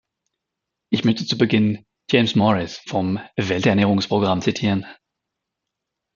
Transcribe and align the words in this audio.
Ich 0.91 1.03
möchte 1.05 1.27
zu 1.27 1.37
Beginn 1.37 1.85
James 2.09 2.35
Morris 2.35 2.81
vom 2.87 3.19
Welternährungsprogramm 3.37 4.41
zitieren. 4.41 4.87